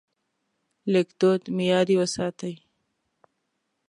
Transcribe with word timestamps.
لیکدود 0.93 1.41
معیاري 1.57 1.95
وساتئ. 2.01 2.55